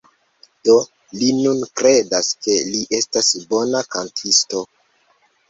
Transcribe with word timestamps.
Do, 0.69 0.77
li 1.23 1.27
nun 1.39 1.61
kredas, 1.81 2.31
ke 2.47 2.57
li 2.71 2.81
estas 3.01 3.31
bona 3.53 3.85
kantisto 3.93 4.65